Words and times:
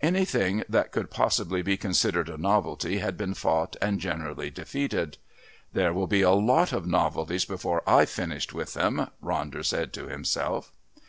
Anything 0.00 0.64
that 0.68 0.90
could 0.90 1.08
possibly 1.08 1.62
be 1.62 1.76
considered 1.76 2.28
a 2.28 2.36
novelty 2.36 2.98
had 2.98 3.16
been 3.16 3.32
fought 3.32 3.76
and 3.80 4.00
generally 4.00 4.50
defeated. 4.50 5.18
"There 5.72 5.92
will 5.92 6.08
be 6.08 6.22
a 6.22 6.32
lot 6.32 6.72
of 6.72 6.84
novelties 6.84 7.44
before 7.44 7.84
I've 7.88 8.10
finished 8.10 8.52
with 8.52 8.74
them," 8.74 9.06
Ronder 9.22 9.64
said 9.64 9.92
to 9.92 10.08
himself. 10.08 10.72